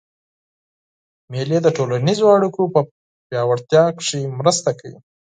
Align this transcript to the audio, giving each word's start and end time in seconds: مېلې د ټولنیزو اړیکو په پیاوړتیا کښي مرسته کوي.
مېلې 1.31 1.57
د 1.63 1.67
ټولنیزو 1.77 2.25
اړیکو 2.35 2.61
په 2.73 2.79
پیاوړتیا 3.27 3.83
کښي 3.97 4.21
مرسته 4.39 4.69
کوي. 4.79 4.99